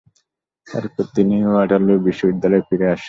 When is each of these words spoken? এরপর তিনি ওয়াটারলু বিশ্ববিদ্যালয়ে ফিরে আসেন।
এরপর 0.67 1.05
তিনি 1.15 1.35
ওয়াটারলু 1.45 1.93
বিশ্ববিদ্যালয়ে 2.07 2.65
ফিরে 2.67 2.85
আসেন। 2.87 2.99